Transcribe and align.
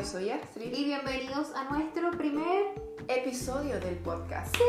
yo 0.00 0.06
soy 0.06 0.30
Astrid. 0.30 0.72
Y 0.72 0.84
bienvenidos 0.84 1.52
a 1.54 1.64
nuestro 1.70 2.10
primer 2.12 2.74
episodio 3.06 3.78
del 3.80 3.96
podcast. 3.96 4.56
Sí. 4.56 4.62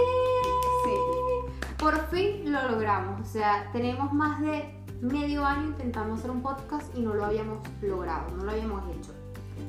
sí. 0.83 1.65
Por 1.77 2.05
fin 2.09 2.51
lo 2.51 2.69
logramos. 2.69 3.21
O 3.21 3.31
sea, 3.31 3.69
tenemos 3.71 4.11
más 4.11 4.41
de 4.41 4.65
medio 4.99 5.45
año 5.45 5.67
intentando 5.67 6.15
hacer 6.15 6.31
un 6.31 6.41
podcast 6.41 6.93
y 6.97 7.01
no 7.01 7.13
lo 7.13 7.23
habíamos 7.23 7.59
logrado, 7.81 8.29
no 8.31 8.43
lo 8.43 8.51
habíamos 8.51 8.83
hecho. 8.93 9.13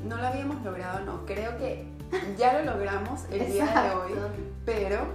No 0.08 0.16
lo 0.16 0.26
habíamos 0.26 0.60
logrado, 0.64 1.04
no. 1.04 1.24
Creo 1.26 1.56
que 1.58 1.86
ya 2.36 2.58
lo 2.58 2.72
logramos 2.72 3.24
el 3.30 3.52
día 3.52 3.66
de 3.66 3.94
hoy, 3.94 4.12
pero 4.64 5.06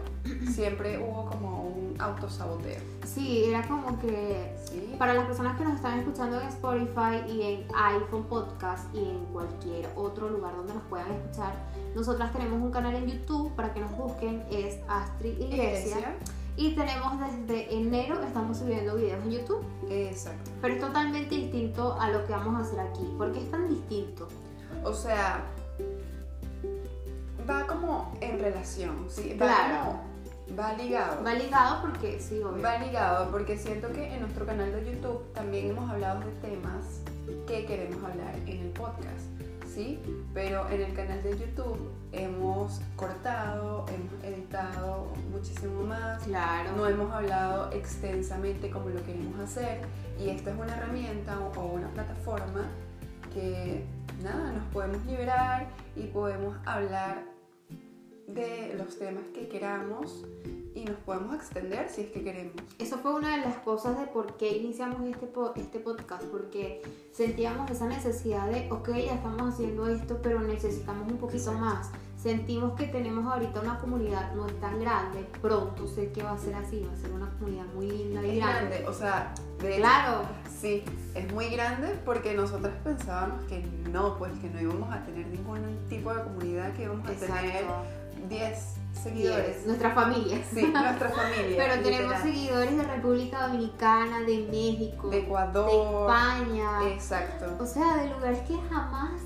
siempre 0.50 0.98
hubo 0.98 1.25
como 1.25 1.66
un 1.98 2.02
autosaboteo. 2.02 2.79
Sí, 3.05 3.45
era 3.45 3.68
como 3.68 4.00
que 4.00 4.55
para 4.98 5.13
las 5.13 5.25
personas 5.25 5.57
que 5.57 5.63
nos 5.63 5.76
están 5.76 5.99
escuchando 5.99 6.40
en 6.41 6.48
Spotify 6.48 7.23
y 7.27 7.41
en 7.41 7.67
iPhone 7.76 8.23
Podcast 8.26 8.94
y 8.94 8.99
en 8.99 9.26
cualquier 9.34 9.90
otro 9.95 10.30
lugar 10.30 10.55
donde 10.55 10.73
nos 10.73 10.84
puedan 10.84 11.12
escuchar, 11.12 11.54
nosotras 11.95 12.31
tenemos 12.31 12.62
un 12.62 12.71
canal 12.71 12.95
en 12.95 13.07
YouTube 13.07 13.54
para 13.55 13.73
que 13.73 13.80
nos 13.80 13.95
busquen, 13.98 14.44
es 14.52 14.80
Astrid 14.88 15.40
Iglesia. 15.40 16.16
Y 16.59 16.73
tenemos 16.73 17.13
desde 17.20 17.71
enero, 17.71 18.20
estamos 18.23 18.57
subiendo 18.57 18.95
videos 18.95 19.23
en 19.23 19.32
YouTube. 19.32 19.63
Exacto. 19.91 20.49
Pero 20.59 20.73
es 20.73 20.82
totalmente 20.82 21.35
distinto 21.35 21.95
a 21.99 22.09
lo 22.09 22.26
que 22.26 22.32
vamos 22.32 22.55
a 22.55 22.59
hacer 22.62 22.79
aquí. 22.79 23.13
¿Por 23.16 23.32
qué 23.32 23.43
es 23.43 23.52
tan 23.52 23.70
distinto? 23.70 24.27
O 24.84 24.91
sea, 24.91 25.43
va 27.48 27.68
como 27.68 28.12
en 28.21 28.40
relación, 28.40 29.05
¿sí? 29.07 29.38
Va 29.40 29.45
claro. 29.45 30.16
Va 30.57 30.73
ligado. 30.73 31.23
Va 31.23 31.33
ligado 31.33 31.81
porque, 31.81 32.19
sí, 32.19 32.41
obvio. 32.41 32.63
Va 32.63 32.77
ligado 32.77 33.31
porque 33.31 33.57
siento 33.57 33.91
que 33.91 34.13
en 34.13 34.21
nuestro 34.21 34.45
canal 34.45 34.71
de 34.71 34.91
YouTube 34.91 35.31
también 35.33 35.70
hemos 35.70 35.89
hablado 35.89 36.20
de 36.21 36.31
temas 36.41 37.01
que 37.45 37.65
queremos 37.65 38.04
hablar 38.04 38.35
en 38.45 38.59
el 38.62 38.70
podcast, 38.70 39.26
¿sí? 39.67 39.99
Pero 40.34 40.70
en 40.70 40.81
el 40.81 40.93
canal 40.93 41.21
de 41.23 41.37
YouTube 41.37 41.91
hemos 42.12 42.81
cortado, 42.95 43.85
hemos 43.89 44.23
editado 44.23 45.12
muchísimo 45.31 45.84
más. 45.84 46.23
Claro. 46.23 46.71
No 46.76 46.87
hemos 46.87 47.11
hablado 47.11 47.71
extensamente 47.71 48.70
como 48.70 48.89
lo 48.89 49.04
queremos 49.04 49.39
hacer 49.39 49.82
y 50.20 50.29
esta 50.29 50.51
es 50.51 50.57
una 50.57 50.76
herramienta 50.76 51.39
o 51.39 51.65
una 51.65 51.89
plataforma 51.89 52.65
que 53.34 53.85
nada, 54.23 54.51
nos 54.51 54.65
podemos 54.73 55.05
liberar 55.05 55.67
y 55.95 56.04
podemos 56.07 56.57
hablar 56.65 57.37
de 58.27 58.75
los 58.77 58.99
temas 58.99 59.23
que 59.33 59.47
queramos 59.47 60.25
y 60.75 60.85
nos 60.85 60.97
podemos 60.97 61.33
extender 61.33 61.89
si 61.89 62.01
es 62.01 62.11
que 62.11 62.23
queremos. 62.23 62.53
Eso 62.77 62.97
fue 62.99 63.15
una 63.15 63.35
de 63.37 63.43
las 63.43 63.57
cosas 63.59 63.97
de 63.99 64.06
por 64.06 64.38
qué 64.38 64.57
iniciamos 64.57 65.01
este, 65.09 65.28
este 65.56 65.79
podcast, 65.79 66.23
porque 66.25 66.83
sentíamos 67.11 67.72
esa 67.72 67.88
necesidad 67.88 68.47
de, 68.47 68.72
ok, 68.72 68.89
ya 68.89 69.16
estamos 69.16 69.53
haciendo 69.53 69.88
esto, 69.88 70.19
pero 70.22 70.39
necesitamos 70.41 71.11
un 71.11 71.17
poquito 71.17 71.51
más. 71.53 71.89
Sentimos 72.22 72.73
que 72.73 72.88
tenemos 72.88 73.25
ahorita 73.25 73.61
una 73.61 73.79
comunidad 73.79 74.33
no 74.33 74.45
es 74.47 74.59
tan 74.59 74.79
grande, 74.79 75.25
pronto 75.41 75.88
sé 75.88 76.11
que 76.11 76.22
va 76.22 76.33
a 76.33 76.38
ser 76.38 76.55
así, 76.55 76.83
va 76.83 76.91
a 76.91 76.95
ser 76.95 77.11
una 77.11 77.31
comunidad 77.38 77.66
muy 77.73 77.89
linda 77.89 78.25
y 78.25 78.38
grande. 78.38 78.85
O 78.88 78.94
sea, 78.94 79.33
de 79.59 79.78
claro. 79.78 80.23
Sí, 80.59 80.83
es 81.13 81.31
muy 81.31 81.50
grande 81.50 82.00
porque 82.03 82.33
nosotros 82.33 82.73
pensábamos 82.83 83.44
que 83.45 83.63
no, 83.91 84.17
pues 84.17 84.31
que 84.39 84.50
no 84.50 84.59
íbamos 84.59 84.91
a 84.94 85.03
tener 85.05 85.28
ningún 85.28 85.59
tipo 85.88 86.13
de 86.13 86.23
comunidad, 86.23 86.73
que 86.73 86.83
íbamos 86.83 87.07
a 87.07 87.13
tener 87.13 87.66
10 88.28 88.78
seguidores. 89.03 89.66
nuestra 89.66 89.91
familia. 89.91 90.41
Sí, 90.53 90.62
nuestra 90.66 91.09
familia. 91.09 91.57
Pero 91.57 91.84
tenemos 91.84 92.19
seguidores 92.22 92.78
de 92.78 92.84
República 92.84 93.47
Dominicana, 93.47 94.22
de 94.22 94.47
México, 94.51 95.09
de 95.09 95.19
Ecuador, 95.19 95.69
de 95.69 95.78
España. 95.78 96.94
Exacto. 96.94 97.45
O 97.59 97.66
sea, 97.66 97.97
de 97.97 98.09
lugares 98.09 98.40
que 98.41 98.57
jamás 98.69 99.22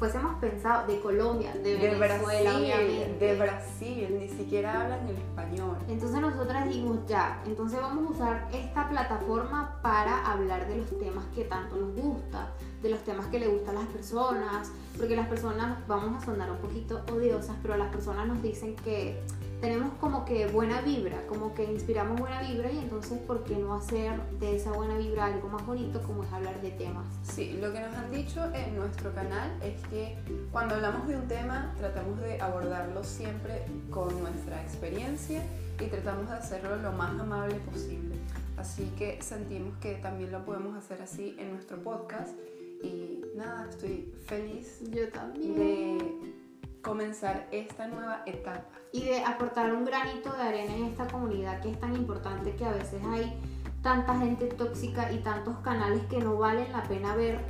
fuésemos 0.00 0.36
pensado, 0.36 0.86
de 0.86 0.98
Colombia, 0.98 1.52
de, 1.52 1.76
Venezuela, 1.76 2.58
Brasil, 2.58 3.18
De 3.20 3.36
Brasil, 3.36 4.16
ni 4.18 4.28
siquiera 4.28 4.80
hablan 4.80 5.06
el 5.06 5.16
español. 5.16 5.76
Entonces 5.88 6.18
nosotras 6.18 6.66
dijimos 6.66 7.00
ya, 7.06 7.42
entonces 7.44 7.78
vamos 7.78 8.06
a 8.06 8.14
usar 8.14 8.48
esta 8.50 8.88
plataforma 8.88 9.78
para 9.82 10.32
hablar 10.32 10.66
de 10.68 10.78
los 10.78 10.98
temas 10.98 11.26
que 11.34 11.44
tanto 11.44 11.76
nos 11.76 11.94
gusta, 11.94 12.48
de 12.82 12.88
los 12.88 13.00
temas 13.00 13.26
que 13.26 13.40
le 13.40 13.48
gustan 13.48 13.76
a 13.76 13.80
las 13.80 13.88
personas, 13.90 14.72
porque 14.96 15.14
las 15.14 15.28
personas, 15.28 15.86
vamos 15.86 16.22
a 16.22 16.24
sonar 16.24 16.50
un 16.50 16.58
poquito 16.58 17.02
odiosas, 17.12 17.56
pero 17.60 17.76
las 17.76 17.92
personas 17.92 18.26
nos 18.26 18.42
dicen 18.42 18.76
que 18.76 19.20
tenemos 19.60 19.92
como 20.00 20.24
que 20.24 20.46
buena 20.46 20.80
vibra, 20.80 21.26
como 21.26 21.54
que 21.54 21.64
inspiramos 21.64 22.18
buena 22.18 22.42
vibra 22.42 22.70
y 22.70 22.78
entonces 22.78 23.18
¿por 23.18 23.44
qué 23.44 23.56
no 23.56 23.74
hacer 23.74 24.20
de 24.38 24.56
esa 24.56 24.72
buena 24.72 24.96
vibra 24.96 25.26
algo 25.26 25.48
más 25.48 25.64
bonito 25.66 26.00
como 26.02 26.24
es 26.24 26.32
hablar 26.32 26.60
de 26.62 26.70
temas? 26.70 27.06
Sí, 27.22 27.58
lo 27.60 27.72
que 27.72 27.80
nos 27.80 27.94
han 27.94 28.10
dicho 28.10 28.42
en 28.54 28.76
nuestro 28.76 29.14
canal 29.14 29.50
es 29.62 29.80
que 29.88 30.16
cuando 30.50 30.76
hablamos 30.76 31.06
de 31.08 31.16
un 31.16 31.28
tema 31.28 31.74
tratamos 31.78 32.20
de 32.20 32.40
abordarlo 32.40 33.04
siempre 33.04 33.64
con 33.90 34.18
nuestra 34.20 34.62
experiencia 34.62 35.42
y 35.78 35.86
tratamos 35.86 36.28
de 36.28 36.36
hacerlo 36.36 36.76
lo 36.76 36.92
más 36.92 37.18
amable 37.18 37.56
posible. 37.70 38.16
Así 38.56 38.90
que 38.98 39.20
sentimos 39.22 39.76
que 39.78 39.94
también 39.94 40.32
lo 40.32 40.44
podemos 40.44 40.76
hacer 40.76 41.00
así 41.02 41.36
en 41.38 41.52
nuestro 41.52 41.78
podcast 41.82 42.32
y 42.82 43.20
nada, 43.36 43.68
estoy 43.68 44.12
feliz 44.26 44.80
Yo 44.90 45.08
también. 45.10 45.54
de 45.54 46.40
comenzar 46.82 47.48
esta 47.52 47.88
nueva 47.88 48.22
etapa. 48.26 48.64
Y 48.92 49.04
de 49.04 49.24
aportar 49.24 49.72
un 49.72 49.84
granito 49.84 50.32
de 50.32 50.42
arena 50.42 50.74
en 50.74 50.84
esta 50.86 51.06
comunidad 51.06 51.60
que 51.60 51.70
es 51.70 51.80
tan 51.80 51.94
importante 51.94 52.54
que 52.56 52.64
a 52.64 52.72
veces 52.72 53.02
hay 53.06 53.38
tanta 53.82 54.18
gente 54.18 54.46
tóxica 54.46 55.12
y 55.12 55.18
tantos 55.18 55.58
canales 55.58 56.02
que 56.10 56.18
no 56.18 56.36
valen 56.38 56.72
la 56.72 56.82
pena 56.84 57.14
ver. 57.14 57.40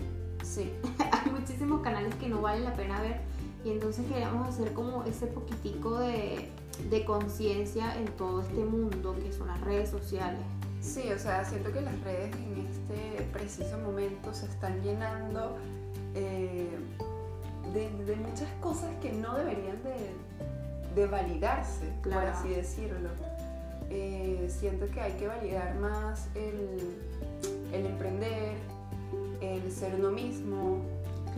Sí, 0.43 0.73
hay 0.99 1.31
muchísimos 1.31 1.81
canales 1.83 2.15
que 2.17 2.29
no 2.29 2.41
valen 2.41 2.65
la 2.65 2.75
pena 2.75 3.01
ver 3.01 3.21
y 3.65 3.71
entonces 3.71 4.07
queríamos 4.07 4.49
hacer 4.49 4.73
como 4.73 5.05
ese 5.05 5.27
poquitico 5.27 5.99
de, 5.99 6.51
de 6.89 7.05
conciencia 7.05 7.97
en 7.99 8.07
todo 8.17 8.41
este 8.41 8.65
mundo 8.65 9.15
que 9.23 9.33
son 9.33 9.49
las 9.49 9.61
redes 9.61 9.91
sociales. 9.91 10.41
Sí, 10.81 11.11
o 11.13 11.19
sea, 11.19 11.45
siento 11.45 11.73
que 11.73 11.83
las 11.83 11.99
redes 12.01 12.35
en 12.37 12.67
este 12.67 13.23
preciso 13.33 13.77
momento 13.79 14.33
se 14.33 14.47
están 14.47 14.83
llenando 14.83 15.59
eh, 16.15 16.79
de, 17.73 18.17
muchas 18.17 18.49
cosas 18.61 18.91
que 19.01 19.13
no 19.13 19.35
deberían 19.35 19.79
de, 20.95 21.07
validarse, 21.07 21.87
por 22.03 22.15
así 22.15 22.49
decirlo. 22.49 23.09
Eh, 23.89 24.49
siento 24.49 24.87
que 24.87 25.01
hay 25.01 25.13
que 25.13 25.27
validar 25.27 25.75
más 25.77 26.29
el, 26.35 26.97
el 27.73 27.87
emprender, 27.87 28.55
el 29.41 29.73
ser 29.73 29.95
uno 29.95 30.11
mismo, 30.11 30.81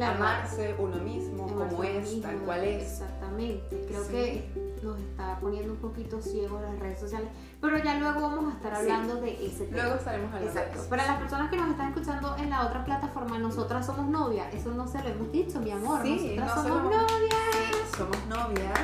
amarse 0.01 0.75
uno 0.79 0.97
mismo 0.97 1.47
como 1.47 1.85
es, 1.85 2.21
tal 2.21 2.39
cual 2.39 2.65
es. 2.65 2.83
Exactamente, 2.83 3.85
creo 3.89 4.09
que 4.09 4.62
nos 4.83 4.99
está 4.99 5.39
poniendo 5.41 5.73
un 5.73 5.79
poquito 5.79 6.21
ciego 6.21 6.61
las 6.61 6.79
redes 6.79 7.01
sociales, 7.01 7.29
pero 7.61 7.79
ya 7.79 7.99
luego 7.99 8.21
vamos 8.21 8.53
a 8.53 8.57
estar 8.57 8.75
hablando 8.75 9.21
de 9.21 9.47
ese 9.47 9.67
tema. 9.67 9.83
Luego 9.83 9.95
estaremos 9.97 10.29
hablando 10.29 10.49
Exacto. 10.49 10.75
De 10.75 10.81
eso. 10.81 10.91
Para 10.91 11.07
las 11.07 11.17
personas 11.19 11.51
que 11.51 11.57
nos 11.57 11.71
están 11.71 11.89
escuchando 11.89 12.37
en 12.37 12.51
la 12.51 12.67
otra 12.67 12.85
plataforma, 12.85 13.39
nosotras 13.39 13.87
somos 13.87 14.07
novias, 14.07 14.53
eso 14.55 14.71
no 14.73 14.87
se 14.87 15.03
lo 15.03 15.09
hemos 15.09 15.33
dicho, 15.33 15.61
mi 15.61 15.71
amor. 15.71 16.03
Sí, 16.03 16.37
nosotras 16.37 16.67
somos 16.67 16.83
novias. 16.85 17.37
Sí, 17.53 17.97
somos 17.97 18.27
novias, 18.27 18.81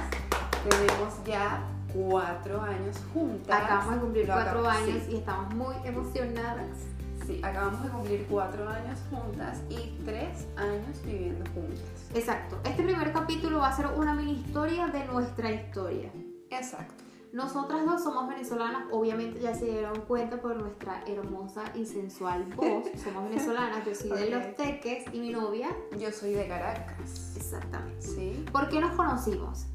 tenemos 0.68 1.24
ya 1.24 1.62
cuatro 1.92 2.62
años 2.62 2.96
juntas. 3.12 3.62
Acabamos 3.62 3.94
de 3.94 4.00
cumplir 4.00 4.26
cuatro 4.26 4.68
años 4.68 5.02
y 5.08 5.16
estamos 5.16 5.54
muy 5.54 5.74
emocionadas. 5.84 6.66
Sí, 7.28 7.42
acabamos 7.44 7.84
de 7.84 7.90
cumplir 7.90 8.26
cuatro 8.30 8.66
años 8.66 8.98
juntas 9.10 9.60
y 9.68 9.98
tres 10.02 10.48
años 10.56 10.98
viviendo 11.04 11.44
juntas. 11.52 12.08
Exacto. 12.14 12.58
Este 12.64 12.82
primer 12.82 13.12
capítulo 13.12 13.58
va 13.58 13.68
a 13.68 13.76
ser 13.76 13.84
una 13.84 14.14
mini 14.14 14.32
historia 14.32 14.86
de 14.86 15.04
nuestra 15.04 15.50
historia. 15.50 16.10
Exacto. 16.48 17.04
Nosotras 17.32 17.84
dos 17.84 18.02
somos 18.02 18.26
venezolanas, 18.26 18.84
obviamente 18.90 19.38
ya 19.38 19.54
se 19.54 19.66
dieron 19.66 20.00
cuenta 20.02 20.40
por 20.40 20.56
nuestra 20.56 21.02
hermosa 21.06 21.62
y 21.74 21.84
sensual 21.84 22.44
voz. 22.56 22.86
Somos 23.04 23.28
venezolanas, 23.28 23.84
yo 23.84 23.94
soy 23.94 24.18
de 24.18 24.30
Los 24.30 24.56
Teques 24.56 25.04
y 25.12 25.20
mi 25.20 25.30
novia. 25.30 25.68
Yo 25.98 26.10
soy 26.10 26.32
de 26.32 26.48
Caracas. 26.48 27.36
Exactamente. 27.36 28.00
Sí. 28.00 28.46
¿Por 28.50 28.68
qué 28.70 28.80
nos 28.80 28.92
conocimos? 28.92 29.66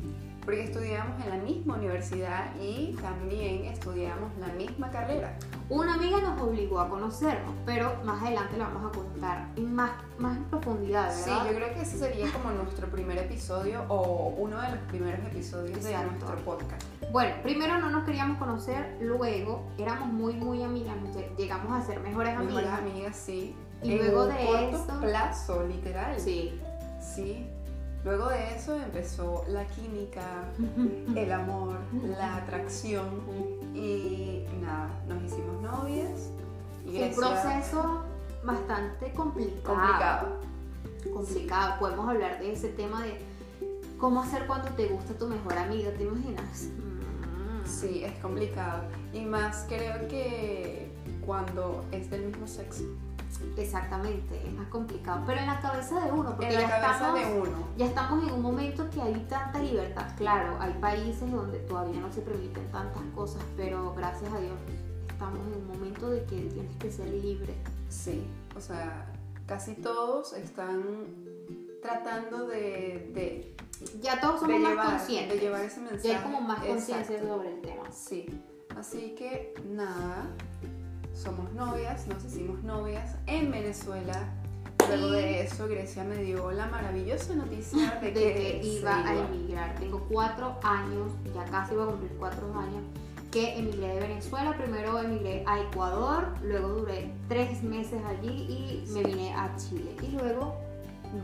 Porque 0.44 0.64
estudiamos 0.64 1.24
en 1.24 1.30
la 1.30 1.38
misma 1.38 1.76
universidad 1.76 2.54
y 2.60 2.98
también 3.02 3.66
estudiamos 3.66 4.30
la 4.40 4.48
misma 4.48 4.90
carrera. 4.92 5.38
Una 5.70 5.94
amiga 5.94 6.20
nos 6.20 6.42
obligó 6.42 6.80
a 6.80 6.90
conocernos, 6.90 7.54
pero 7.66 7.96
más 8.04 8.22
adelante 8.22 8.58
lo 8.58 8.66
vamos 8.66 8.92
a 8.92 8.98
contar 8.98 9.48
más, 9.58 9.92
más 10.18 10.36
en 10.36 10.44
profundidad, 10.46 11.08
¿verdad? 11.08 11.24
Sí, 11.24 11.50
yo 11.50 11.56
creo 11.56 11.74
que 11.74 11.82
ese 11.82 11.98
sería 11.98 12.30
como 12.34 12.52
nuestro 12.52 12.88
primer 12.88 13.20
episodio 13.20 13.86
o 13.88 14.36
uno 14.38 14.60
de 14.60 14.72
los 14.72 14.80
primeros 14.90 15.26
episodios 15.28 15.82
de 15.82 15.98
nuestro 15.98 16.36
podcast. 16.44 16.84
Bueno, 17.14 17.36
primero 17.44 17.78
no 17.78 17.90
nos 17.90 18.06
queríamos 18.06 18.38
conocer, 18.38 18.98
luego 19.02 19.68
éramos 19.78 20.08
muy, 20.08 20.34
muy 20.34 20.64
amigas, 20.64 20.96
llegamos 21.38 21.72
a 21.74 21.86
ser 21.86 22.00
mejores 22.00 22.36
amigas. 22.36 22.56
Mejores 22.56 22.80
amigas, 22.80 23.16
sí. 23.16 23.56
Y 23.84 23.98
luego 23.98 24.26
de 24.26 24.46
corto 24.46 25.00
plazo, 25.02 25.68
literal. 25.68 26.20
Sí. 26.20 26.60
Sí. 27.02 27.46
Luego 28.06 28.30
de 28.30 28.56
eso 28.56 28.76
empezó 28.76 29.46
la 29.48 29.66
química, 29.66 30.22
el 31.16 31.32
amor, 31.32 31.80
la 32.18 32.36
atracción 32.38 33.22
y 33.74 34.46
nada, 34.62 34.90
nos 35.08 35.24
hicimos 35.24 35.62
novias. 35.62 36.32
Y 36.86 37.02
un 37.02 37.16
proceso 37.16 38.04
bastante 38.44 39.14
complicado. 39.14 39.76
complicado. 39.76 40.40
complicado. 41.14 41.80
Podemos 41.80 42.10
hablar 42.10 42.40
de 42.40 42.52
ese 42.52 42.70
tema 42.70 43.04
de 43.04 43.20
cómo 43.98 44.22
hacer 44.22 44.48
cuando 44.48 44.70
te 44.72 44.88
gusta 44.88 45.14
tu 45.14 45.28
mejor 45.28 45.58
amiga, 45.58 45.92
¿te 45.92 46.04
imaginas? 46.04 46.68
Sí, 47.66 48.04
es 48.04 48.14
complicado. 48.20 48.84
Y 49.14 49.22
más 49.26 49.66
creo 49.68 50.08
que 50.08 50.92
cuando 51.26 51.84
es 51.92 52.10
del 52.10 52.26
mismo 52.26 52.48
sexo. 52.48 52.84
Exactamente, 53.58 54.42
es 54.46 54.54
más 54.54 54.68
complicado. 54.68 55.24
Pero 55.26 55.40
en 55.40 55.48
la 55.48 55.60
cabeza 55.60 56.00
de 56.06 56.12
uno, 56.12 56.32
porque 56.32 56.48
en 56.48 56.54
la 56.56 56.62
ya, 56.62 56.70
cabeza 56.70 56.92
estamos, 56.92 57.20
de 57.20 57.42
uno. 57.42 57.68
ya 57.78 57.86
estamos 57.86 58.28
en 58.28 58.34
un 58.34 58.42
momento 58.42 58.90
que 58.90 59.02
hay 59.02 59.26
tanta 59.30 59.60
libertad. 59.60 60.08
Claro, 60.18 60.58
hay 60.60 60.74
países 60.74 61.30
donde 61.32 61.60
todavía 61.60 62.00
no 62.00 62.12
se 62.12 62.22
permiten 62.22 62.66
tantas 62.72 63.04
cosas, 63.16 63.44
pero 63.58 63.94
gracias 63.96 64.32
a 64.32 64.40
Dios 64.40 64.54
estamos 65.10 65.40
en 65.48 65.62
un 65.62 65.68
momento 65.68 66.10
de 66.10 66.24
que 66.26 66.42
tienes 66.42 66.76
que 66.78 66.92
ser 66.92 67.08
libre. 67.08 67.54
Sí, 67.90 68.24
o 68.56 68.62
sea, 68.62 69.06
casi 69.46 69.76
todos 69.76 70.34
están 70.34 70.84
tratando 71.82 72.48
de, 72.48 73.12
de, 73.14 73.56
Ya 74.02 74.20
todos 74.20 74.42
somos 74.42 74.60
más 74.60 74.86
conscientes. 74.86 75.40
de 75.40 75.46
llevar 75.46 75.64
ese 75.64 75.80
mensaje. 75.80 76.08
ya 76.08 76.18
hay 76.18 76.24
como 76.24 76.42
más 76.42 76.64
conciencia 76.64 77.22
sobre 77.22 77.50
el 77.54 77.62
tema. 77.62 77.92
Sí, 77.92 78.26
así 78.78 79.16
que 79.18 79.54
nada, 79.70 80.28
somos 81.14 81.52
novias, 81.54 82.08
nos 82.08 82.24
hicimos 82.26 82.64
novias 82.64 83.16
en 83.28 83.52
Venezuela. 83.52 84.30
Luego 84.88 85.12
de 85.12 85.42
eso, 85.42 85.68
Grecia 85.68 86.04
me 86.04 86.18
dio 86.18 86.52
la 86.52 86.68
maravillosa 86.68 87.36
noticia 87.36 88.00
de 88.02 88.12
de 88.12 88.34
que, 88.34 88.62
iba 88.64 88.98
a 88.98 89.16
emigrar. 89.16 89.76
Tengo 89.80 90.06
cuatro 90.10 90.58
años, 90.64 91.12
ya 91.34 91.46
casi 91.46 91.76
voy 91.76 91.84
a 91.84 91.92
cumplir 91.92 92.12
cuatro 92.18 92.48
años, 92.58 92.84
que 93.32 93.58
emigré 93.58 93.96
de 93.96 94.00
Venezuela. 94.02 94.58
Primero 94.58 95.00
emigré 95.00 95.44
a 95.48 95.62
Ecuador, 95.62 96.34
luego 96.44 96.70
duré 96.70 97.14
tres 97.30 97.64
meses 97.64 98.02
allí 98.06 98.84
y 98.88 98.92
me 98.92 99.04
vine 99.04 99.34
a 99.34 99.56
Chile. 99.56 99.96
Y 100.02 100.12
luego, 100.18 100.56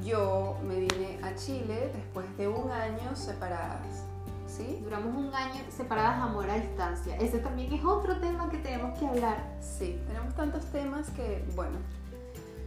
Yo 0.03 0.57
me 0.67 0.75
vine 0.75 1.19
a 1.23 1.35
Chile 1.35 1.91
después 1.93 2.25
de 2.37 2.47
un 2.47 2.71
año 2.71 3.15
separadas, 3.15 4.05
¿sí? 4.47 4.79
duramos 4.83 5.15
un 5.15 5.33
año 5.33 5.61
separadas 5.75 6.21
amor 6.21 6.49
a 6.49 6.55
distancia. 6.55 7.15
Ese 7.17 7.39
también 7.39 7.73
es 7.73 7.83
otro 7.83 8.19
tema 8.19 8.49
que 8.49 8.57
tenemos 8.59 8.97
que 8.99 9.07
hablar. 9.07 9.57
Sí, 9.61 9.99
tenemos 10.07 10.35
tantos 10.35 10.65
temas 10.65 11.09
que, 11.11 11.43
bueno, 11.55 11.77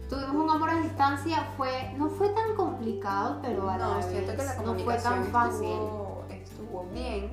Tuvimos 0.09 0.35
un 0.35 0.49
amor 0.49 0.69
a 0.69 0.75
distancia, 0.75 1.47
fue, 1.57 1.93
no 1.97 2.09
fue 2.09 2.29
tan 2.29 2.55
complicado, 2.55 3.39
pero 3.41 3.69
a 3.69 3.77
la 3.77 3.87
no, 3.87 3.95
vez 3.95 4.05
siento 4.05 4.31
que 4.33 4.43
la 4.43 4.55
no 4.61 4.75
fue 4.75 4.95
tan 4.97 5.25
fácil. 5.25 5.67
estuvo, 5.69 6.25
estuvo 6.29 6.85
bien, 6.93 7.31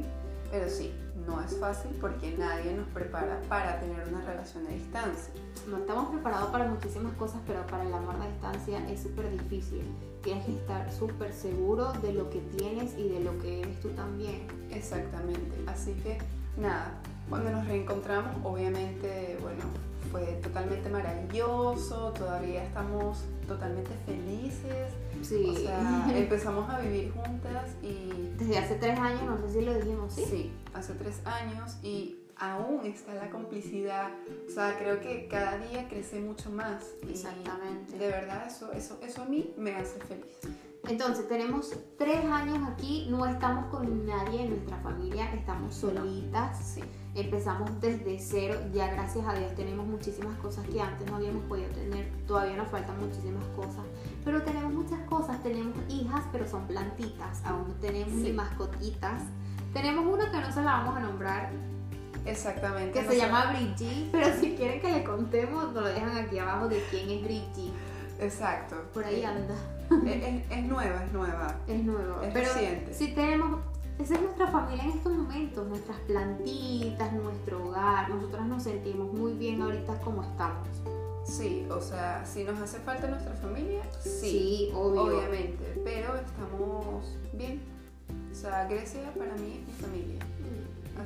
pero 0.50 0.68
sí, 0.68 0.94
no 1.26 1.40
es 1.40 1.56
fácil 1.58 1.90
porque 2.00 2.36
nadie 2.38 2.74
nos 2.74 2.86
prepara 2.88 3.40
para 3.48 3.80
tener 3.80 4.08
una 4.08 4.20
relación 4.22 4.66
a 4.66 4.70
distancia. 4.70 5.32
No 5.68 5.78
estamos 5.78 6.10
preparados 6.10 6.50
para 6.50 6.66
muchísimas 6.66 7.12
cosas, 7.14 7.40
pero 7.46 7.66
para 7.66 7.84
el 7.84 7.92
amor 7.92 8.16
a 8.20 8.26
distancia 8.26 8.88
es 8.90 9.00
súper 9.02 9.30
difícil. 9.30 9.82
Tienes 10.22 10.44
que 10.44 10.52
estar 10.52 10.92
súper 10.92 11.32
seguro 11.32 11.92
de 11.94 12.12
lo 12.12 12.28
que 12.30 12.40
tienes 12.56 12.96
y 12.98 13.08
de 13.08 13.20
lo 13.20 13.38
que 13.40 13.62
eres 13.62 13.80
tú 13.80 13.88
también. 13.90 14.46
Exactamente, 14.70 15.64
así 15.66 15.94
que 16.02 16.18
nada, 16.56 16.92
cuando 17.28 17.50
nos 17.50 17.66
reencontramos, 17.66 18.34
obviamente, 18.44 19.38
bueno, 19.40 19.64
fue 20.10 20.24
totalmente 20.42 20.88
maravilloso, 20.88 22.12
todavía 22.12 22.64
estamos 22.64 23.24
totalmente 23.46 23.90
felices, 24.06 24.92
Sí. 25.22 25.46
o 25.48 25.54
sea, 25.54 26.06
empezamos 26.14 26.68
a 26.70 26.80
vivir 26.80 27.12
juntas 27.12 27.70
y 27.82 28.30
Desde 28.38 28.58
hace 28.58 28.74
tres 28.76 28.98
años, 28.98 29.22
no 29.24 29.38
sé 29.46 29.52
si 29.52 29.64
lo 29.64 29.74
dijimos, 29.74 30.14
¿sí? 30.14 30.24
sí, 30.28 30.52
hace 30.74 30.94
tres 30.94 31.20
años 31.26 31.76
y 31.82 32.16
aún 32.36 32.86
está 32.86 33.14
la 33.14 33.30
complicidad, 33.30 34.08
o 34.46 34.50
sea, 34.50 34.78
creo 34.78 35.00
que 35.00 35.28
cada 35.28 35.58
día 35.58 35.88
crece 35.88 36.20
mucho 36.20 36.50
más. 36.50 36.84
y 37.06 37.10
Exactamente. 37.10 37.98
De 37.98 38.08
verdad, 38.08 38.46
eso, 38.46 38.72
eso, 38.72 38.98
eso 39.02 39.22
a 39.22 39.26
mí 39.26 39.52
me 39.58 39.74
hace 39.74 40.00
feliz. 40.00 40.38
Entonces, 40.88 41.28
tenemos 41.28 41.74
tres 41.98 42.24
años 42.24 42.66
aquí, 42.66 43.06
no 43.10 43.26
estamos 43.26 43.66
con 43.66 44.06
nadie 44.06 44.44
en 44.44 44.50
nuestra 44.50 44.78
familia, 44.78 45.32
estamos 45.34 45.74
solitas. 45.74 46.74
Sí, 46.74 46.82
Empezamos 47.14 47.80
desde 47.80 48.20
cero, 48.20 48.54
ya 48.72 48.86
gracias 48.92 49.26
a 49.26 49.34
Dios 49.34 49.52
tenemos 49.56 49.84
muchísimas 49.84 50.38
cosas 50.38 50.64
que 50.68 50.80
antes 50.80 51.10
no 51.10 51.16
habíamos 51.16 51.42
podido 51.46 51.68
tener, 51.70 52.08
todavía 52.24 52.56
nos 52.56 52.68
faltan 52.68 53.00
muchísimas 53.00 53.44
cosas, 53.56 53.84
pero 54.24 54.42
tenemos 54.42 54.72
muchas 54.72 55.00
cosas, 55.08 55.42
tenemos 55.42 55.74
hijas, 55.88 56.22
pero 56.32 56.46
son 56.48 56.66
plantitas, 56.66 57.44
aún 57.44 57.68
no 57.68 57.74
tenemos 57.74 58.14
Sí. 58.14 58.22
ni 58.22 58.32
mascotitas. 58.32 59.22
Tenemos 59.72 60.06
una 60.06 60.30
que 60.30 60.40
no 60.40 60.52
se 60.52 60.62
la 60.62 60.72
vamos 60.72 60.96
a 60.96 61.00
nombrar, 61.00 61.50
exactamente. 62.26 62.92
que 62.98 63.02
no 63.04 63.10
se 63.12 63.16
llama 63.18 63.52
Brigitte, 63.52 64.08
pero 64.12 64.26
si 64.38 64.54
quieren 64.56 64.80
que 64.80 64.90
le 64.92 65.04
contemos, 65.04 65.64
nos 65.72 65.74
lo 65.74 65.84
dejan 65.88 66.16
aquí 66.18 66.38
abajo 66.38 66.68
de 66.68 66.82
quién 66.90 67.08
es 67.10 67.22
Brigitte. 67.22 67.72
Exacto. 68.20 68.76
Por 68.92 69.04
ahí 69.04 69.20
Eh, 69.22 69.26
anda, 69.26 69.54
Es, 70.06 70.22
es- 70.22 70.50
es 70.50 70.64
nueva, 70.66 71.04
es 71.04 71.12
nueva. 71.12 71.56
es 71.66 71.82
nuevo. 71.84 72.20
es 72.22 72.32
pero 72.32 72.46
reciente. 72.52 72.92
si 72.94 73.08
tenemos, 73.14 73.60
esa 73.98 74.14
es 74.14 74.20
nuestra 74.22 74.46
familia 74.48 74.84
en 74.84 74.90
estos 74.90 75.12
momentos, 75.12 75.66
nuestras 75.66 75.98
plantitas, 76.00 77.12
nuestro 77.12 77.66
hogar. 77.66 78.08
Nosotras 78.10 78.46
nos 78.46 78.62
sentimos 78.62 79.12
muy 79.12 79.32
bien 79.32 79.62
ahorita 79.62 79.94
como 80.00 80.22
estamos. 80.22 80.68
Sí, 81.30 81.64
o 81.70 81.80
sea, 81.80 82.24
si 82.26 82.42
nos 82.44 82.58
hace 82.60 82.78
falta 82.80 83.06
nuestra 83.06 83.32
familia, 83.34 83.82
sí, 84.02 84.10
Sí, 84.20 84.70
obvio. 84.74 85.02
obviamente, 85.04 85.80
pero 85.84 86.16
estamos 86.16 87.06
bien. 87.32 87.60
O 88.32 88.34
sea, 88.34 88.66
Grecia 88.66 89.12
para 89.16 89.34
mí 89.36 89.60
es 89.62 89.66
mi 89.66 89.72
familia. 89.80 90.18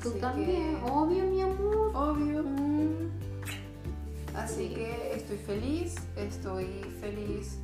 Tú 0.01 0.09
Así 0.09 0.19
también, 0.19 0.77
que- 0.83 0.91
obvio, 0.91 1.23
mi 1.25 1.41
amor. 1.41 1.91
Obvio. 1.95 2.43
Mm, 2.43 3.05
Así 4.35 4.67
Sí. 4.67 4.73
que 4.75 5.13
estoy 5.15 5.37
feliz, 5.37 5.95
estoy 6.17 6.65
feliz 6.99 7.55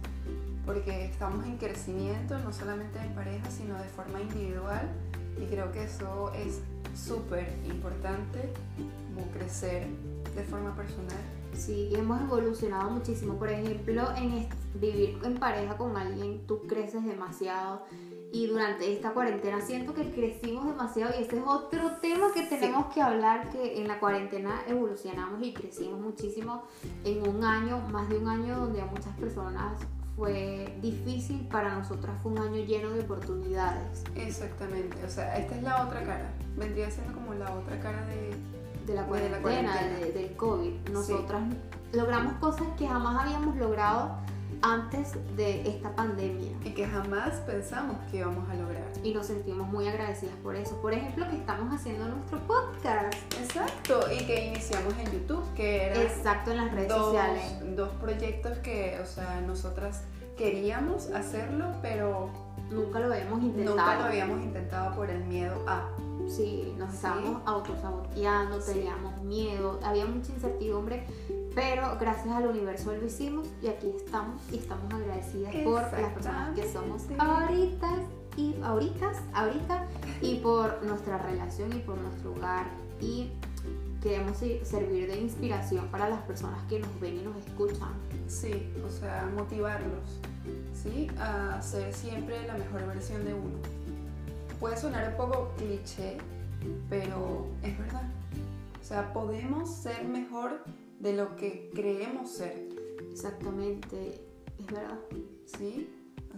porque 0.66 1.04
estamos 1.06 1.46
en 1.46 1.58
crecimiento, 1.58 2.38
no 2.40 2.54
solamente 2.54 2.98
en 3.00 3.14
pareja, 3.14 3.52
sino 3.52 3.76
de 3.78 3.90
forma 3.90 4.22
individual. 4.22 4.88
Y 5.38 5.46
creo 5.48 5.70
que 5.74 5.84
eso 5.84 6.32
es 6.34 6.62
súper 6.96 7.52
importante, 7.66 8.54
como 9.14 9.26
crecer 9.32 9.88
de 10.34 10.44
forma 10.44 10.74
personal. 10.76 11.18
Sí, 11.62 11.90
hemos 11.92 12.20
evolucionado 12.20 12.90
muchísimo. 12.90 13.36
Por 13.36 13.50
ejemplo, 13.50 14.10
en 14.16 14.48
vivir 14.74 15.20
en 15.24 15.36
pareja 15.38 15.78
con 15.78 15.96
alguien, 15.96 16.48
tú 16.48 16.66
creces 16.66 17.06
demasiado. 17.06 17.84
Y 18.34 18.48
durante 18.48 18.92
esta 18.92 19.12
cuarentena 19.12 19.62
siento 19.62 19.94
que 19.94 20.10
crecimos 20.10 20.66
demasiado 20.66 21.14
y 21.20 21.24
ese 21.24 21.38
es 21.38 21.44
otro 21.46 21.98
tema 22.02 22.32
que 22.34 22.44
tenemos 22.44 22.92
que 22.94 23.02
hablar, 23.02 23.50
que 23.50 23.80
en 23.80 23.88
la 23.88 24.00
cuarentena 24.00 24.64
evolucionamos 24.68 25.44
y 25.44 25.54
crecimos 25.54 26.00
muchísimo 26.00 26.64
en 27.04 27.28
un 27.28 27.44
año, 27.44 27.80
más 27.92 28.10
de 28.10 28.18
un 28.18 28.28
año 28.28 28.58
donde 28.58 28.82
a 28.82 28.86
muchas 28.86 29.16
personas 29.18 29.80
fue 30.16 30.74
difícil, 30.82 31.48
para 31.48 31.76
nosotras 31.76 32.16
fue 32.24 32.32
un 32.32 32.40
año 32.40 32.64
lleno 32.64 32.92
de 32.92 33.02
oportunidades 33.02 34.04
Exactamente, 34.16 35.04
o 35.06 35.10
sea, 35.10 35.38
esta 35.38 35.56
es 35.56 35.64
la 35.64 35.86
otra 35.86 36.04
cara. 36.04 36.34
Vendría 36.58 36.90
siendo 36.90 37.14
como 37.14 37.34
la 37.34 37.54
otra 37.54 37.80
cara 37.80 38.06
de... 38.08 38.32
de 38.86 38.96
la 38.96 39.02
De 39.04 39.08
cuarentena, 39.08 39.38
la 39.38 39.42
cuarentena. 39.42 39.98
de- 40.00 40.12
del 40.12 40.36
COVID. 40.36 40.90
Nosotras 40.92 41.42
logramos 41.94 42.34
cosas 42.36 42.68
que 42.78 42.88
jamás 42.88 43.24
habíamos 43.26 43.56
logrado 43.58 44.16
antes 44.64 45.14
de 45.36 45.68
esta 45.68 45.96
pandemia. 45.96 46.52
y 46.64 46.72
que 46.74 46.86
jamás 46.88 47.32
pensamos 47.48 47.96
que 48.12 48.18
íbamos 48.18 48.48
a 48.50 48.54
lograr. 48.54 48.84
Y 49.04 49.12
nos 49.14 49.26
sentimos 49.26 49.68
muy 49.68 49.88
agradecidas 49.88 50.36
por 50.44 50.56
eso. 50.56 50.80
Por 50.82 50.94
ejemplo, 50.94 51.28
que 51.30 51.36
estamos 51.38 51.74
haciendo 51.74 52.06
nuestro 52.08 52.38
podcast. 52.42 53.14
Exacto, 53.42 54.02
y 54.14 54.24
que 54.26 54.46
iniciamos 54.48 54.94
en 55.00 55.12
YouTube, 55.12 55.44
que 55.56 55.88
era 55.88 56.02
Exacto, 56.04 56.52
en 56.52 56.58
las 56.58 56.72
redes 56.72 56.90
dos, 56.90 57.06
sociales. 57.06 57.76
dos 57.76 57.90
proyectos 58.00 58.58
que, 58.60 59.00
o 59.02 59.06
sea, 59.08 59.42
nosotras 59.42 60.04
queríamos 60.38 61.08
hacerlo, 61.10 61.66
pero 61.82 62.30
Nunca 62.70 63.00
lo 63.00 63.12
habíamos 63.14 63.42
intentado. 63.42 63.76
nunca 63.78 63.98
lo 63.98 64.04
habíamos 64.06 64.42
intentado 64.44 64.96
por 64.96 65.10
el 65.10 65.24
miedo 65.26 65.56
a. 65.68 65.90
Sí, 66.36 66.74
nos 66.78 66.90
Sí. 66.92 66.96
estábamos 66.98 67.42
autosaboteando, 67.46 68.62
Sí. 68.62 68.74
teníamos 68.74 69.22
miedo, 69.24 69.80
había 69.84 70.06
mucha 70.06 70.32
incertidumbre, 70.32 71.06
pero 71.54 71.98
gracias 72.00 72.34
al 72.34 72.48
universo 72.48 72.94
lo 72.94 73.06
hicimos 73.06 73.48
y 73.62 73.68
aquí 73.68 73.92
estamos 73.96 74.42
y 74.52 74.58
estamos 74.58 74.94
agradecidas 74.94 75.54
por 75.64 75.82
las 75.82 76.14
personas 76.14 76.56
que 76.56 76.72
somos 76.72 77.04
ahorita 77.18 77.90
y 78.38 78.56
ahorita, 78.64 79.12
ahorita 79.34 79.88
y 80.22 80.36
por 80.36 80.82
nuestra 80.84 81.18
relación 81.18 81.74
y 81.74 81.80
por 81.80 81.98
nuestro 81.98 82.32
hogar 82.32 82.68
y 83.02 83.30
queremos 84.02 84.38
servir 84.38 85.08
de 85.12 85.20
inspiración 85.20 85.88
para 85.90 86.08
las 86.10 86.22
personas 86.22 86.60
que 86.70 86.80
nos 86.80 87.00
ven 87.02 87.18
y 87.20 87.24
nos 87.24 87.36
escuchan. 87.46 87.92
Sí, 88.28 88.72
o 88.88 88.90
sea, 88.90 89.30
motivarlos, 89.36 90.20
¿sí? 90.74 91.08
A 91.20 91.62
ser 91.62 91.94
siempre 91.94 92.48
la 92.48 92.54
mejor 92.54 92.88
versión 92.88 93.26
de 93.26 93.34
uno. 93.34 93.60
Puede 94.62 94.78
sonar 94.78 95.10
un 95.10 95.18
poco 95.18 95.52
cliché, 95.58 96.18
pero 96.88 97.48
es 97.64 97.76
verdad. 97.80 98.04
O 98.80 98.84
sea, 98.84 99.12
podemos 99.12 99.74
ser 99.74 100.08
mejor 100.08 100.64
de 101.00 101.14
lo 101.14 101.36
que 101.36 101.72
creemos 101.74 102.32
ser, 102.32 102.70
Exactamente, 103.12 104.22
es 104.60 104.66
verdad. 104.68 105.00
¿sí? 105.58 105.90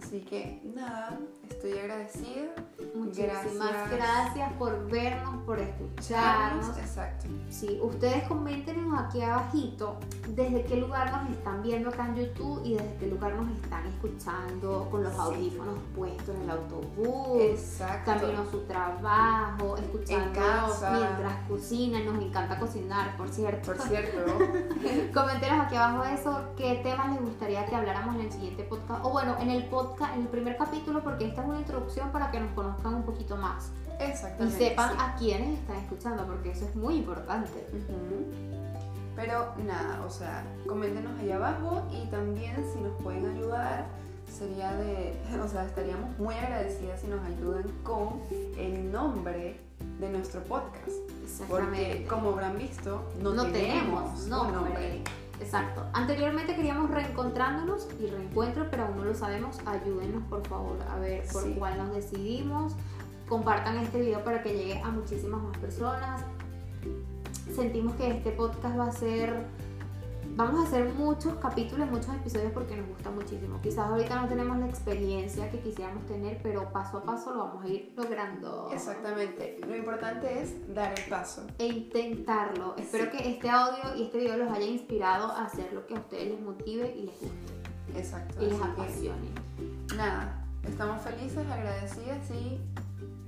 Así 0.02 0.20
que 0.20 0.60
nada, 0.74 1.18
estoy 1.48 1.78
agradecida. 1.78 2.54
Muchísimas 2.94 3.90
gracias, 3.90 4.52
por 4.54 4.90
vernos, 4.90 5.42
por 5.44 5.58
escucharnos. 5.58 6.76
Exacto. 6.78 7.26
Sí, 7.50 7.78
ustedes 7.82 8.24
coméntenos 8.28 8.98
aquí 9.00 9.22
abajito 9.22 9.98
desde 10.28 10.64
qué 10.64 10.76
lugar 10.76 11.10
nos 11.12 11.30
están 11.36 11.62
viendo 11.62 11.88
acá 11.88 12.06
en 12.08 12.16
YouTube 12.16 12.60
y 12.64 12.74
desde 12.74 12.94
qué 12.96 13.06
lugar 13.06 13.34
nos 13.34 13.50
están 13.56 13.86
escuchando 13.86 14.88
con 14.90 15.02
los 15.04 15.14
audífonos 15.14 15.78
puestos 15.94 16.34
en 16.36 16.42
el 16.42 16.50
autobús, 16.50 17.40
Exacto. 17.40 18.12
camino 18.12 18.42
a 18.42 18.50
su 18.50 18.60
trabajo, 18.62 19.76
escuchándonos 19.76 20.72
casa. 20.72 20.90
mientras 20.92 21.48
cocinan. 21.48 22.04
Nos 22.06 22.22
encanta 22.22 22.58
cocinar, 22.58 23.16
por 23.16 23.28
cierto. 23.28 23.72
Por 23.72 23.80
cierto, 23.80 24.18
Coméntenos 25.14 25.66
aquí 25.66 25.76
abajo 25.76 26.04
eso, 26.04 26.42
qué 26.56 26.80
temas 26.82 27.12
les 27.12 27.20
gustaría 27.22 27.64
que 27.66 27.74
habláramos 27.74 28.14
en 28.16 28.20
el 28.22 28.32
siguiente 28.32 28.64
podcast. 28.64 29.04
O 29.04 29.10
bueno, 29.10 29.36
en 29.40 29.50
el 29.50 29.64
podcast, 29.66 29.93
en 30.14 30.22
el 30.22 30.28
primer 30.28 30.56
capítulo, 30.56 31.02
porque 31.02 31.26
esta 31.26 31.42
es 31.42 31.48
una 31.48 31.58
introducción 31.58 32.10
para 32.10 32.30
que 32.30 32.40
nos 32.40 32.52
conozcan 32.52 32.94
un 32.94 33.02
poquito 33.02 33.36
más. 33.36 33.70
Y 34.00 34.04
exactamente. 34.04 34.58
sepan 34.58 34.90
sí. 34.90 34.96
a 35.00 35.14
quiénes 35.16 35.58
están 35.60 35.76
escuchando, 35.76 36.26
porque 36.26 36.50
eso 36.50 36.66
es 36.66 36.76
muy 36.76 36.96
importante. 36.96 37.66
Ujú. 37.72 38.54
Pero 39.16 39.52
nada, 39.64 40.04
o 40.04 40.10
sea, 40.10 40.44
coméntenos 40.66 41.18
ahí 41.20 41.30
abajo 41.30 41.82
y 41.92 42.06
también 42.06 42.56
si 42.72 42.80
nos 42.80 43.00
pueden 43.00 43.26
ayudar, 43.26 43.86
sería 44.30 44.74
de, 44.74 45.16
o 45.44 45.48
sea, 45.48 45.64
estaríamos 45.64 46.18
muy 46.18 46.34
agradecidas 46.34 47.00
si 47.00 47.06
nos 47.06 47.24
ayudan 47.24 47.68
con 47.82 48.20
el 48.58 48.90
nombre 48.90 49.60
de 50.00 50.08
nuestro 50.08 50.42
podcast. 50.42 50.90
Porque 51.48 52.06
como 52.08 52.30
habrán 52.30 52.58
visto, 52.58 53.02
no, 53.20 53.32
no 53.32 53.44
tenemos, 53.46 54.24
tenemos 54.24 54.24
un 54.24 54.52
nombre. 54.52 55.02
Exacto. 55.40 55.84
Anteriormente 55.92 56.54
queríamos 56.54 56.90
reencontrándonos 56.90 57.88
y 58.00 58.06
reencuentro, 58.06 58.66
pero 58.70 58.84
aún 58.84 58.96
no 58.98 59.04
lo 59.04 59.14
sabemos. 59.14 59.58
Ayúdenos 59.66 60.22
por 60.24 60.46
favor 60.46 60.76
a 60.90 60.98
ver 60.98 61.24
por 61.32 61.42
Sí. 61.42 61.54
cuál 61.58 61.76
nos 61.78 61.94
decidimos. 61.94 62.74
Compartan 63.28 63.78
este 63.78 64.00
video 64.00 64.22
para 64.22 64.42
que 64.42 64.52
llegue 64.56 64.80
a 64.80 64.90
muchísimas 64.90 65.42
más 65.42 65.56
personas. 65.58 66.22
Sentimos 67.54 67.94
que 67.96 68.10
este 68.10 68.30
podcast 68.30 68.78
va 68.78 68.86
a 68.88 68.92
ser 68.92 69.44
vamos 70.36 70.60
a 70.60 70.68
hacer 70.68 70.92
muchos 70.94 71.34
capítulos, 71.36 71.88
muchos 71.90 72.14
episodios 72.14 72.52
porque 72.52 72.76
nos 72.76 72.88
gusta 72.88 73.10
muchísimo. 73.10 73.60
Quizás 73.62 73.88
ahorita 73.88 74.20
no 74.20 74.28
tenemos 74.28 74.58
la 74.58 74.66
experiencia 74.66 75.50
que 75.50 75.60
quisiéramos 75.60 76.04
tener, 76.06 76.40
pero 76.42 76.72
paso 76.72 76.98
a 76.98 77.02
paso 77.04 77.32
lo 77.34 77.44
vamos 77.46 77.64
a 77.64 77.68
ir 77.68 77.92
logrando. 77.96 78.70
Exactamente. 78.72 79.60
Lo 79.66 79.76
importante 79.76 80.42
es 80.42 80.74
dar 80.74 80.92
el 80.98 81.04
paso. 81.08 81.46
E 81.58 81.66
intentarlo. 81.66 82.74
Espero 82.76 83.10
que 83.10 83.30
este 83.30 83.48
audio 83.48 83.96
y 83.96 84.04
este 84.04 84.18
video 84.18 84.36
los 84.38 84.50
haya 84.50 84.66
inspirado 84.66 85.30
a 85.30 85.44
hacer 85.44 85.72
lo 85.72 85.86
que 85.86 85.94
a 85.94 85.98
ustedes 85.98 86.30
les 86.32 86.40
motive 86.40 86.94
y 86.96 87.02
les 87.02 87.20
guste 87.20 87.98
Exacto. 87.98 88.42
y 88.42 88.46
les 88.46 88.58
que, 88.58 88.64
apasione. 88.64 89.28
nada, 89.96 90.44
estamos 90.64 91.02
felices, 91.02 91.46
agradecidas 91.50 92.30
y 92.30 92.60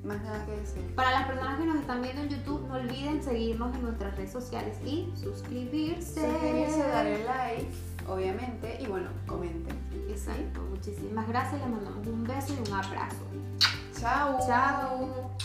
más 0.04 0.22
nada 0.22 0.44
que 0.46 0.52
decir. 0.52 0.94
Para 0.94 1.10
las 1.10 1.26
personas 1.26 1.58
que 1.58 1.66
nos 1.66 1.76
están 1.76 2.02
viendo 2.02 2.22
en 2.22 2.28
YouTube, 2.28 2.66
no 2.68 2.74
olviden 2.74 3.22
seguirnos 3.22 3.74
en 3.74 3.82
nuestras 3.82 4.16
redes 4.16 4.32
sociales 4.32 4.78
y 4.84 5.10
suscribirse. 5.14 6.20
Suscribirse, 6.20 6.88
darle 6.88 7.24
like, 7.24 7.68
obviamente, 8.08 8.78
y 8.80 8.86
bueno, 8.86 9.08
comenten. 9.26 9.76
Exacto. 10.08 10.60
Muchísimas 10.70 11.28
gracias. 11.28 11.60
Les 11.60 11.70
mandamos 11.70 12.06
un 12.06 12.24
beso 12.24 12.54
y 12.54 12.68
un 12.68 12.74
abrazo. 12.74 13.24
Chao. 13.98 14.38
Chao. 14.46 15.36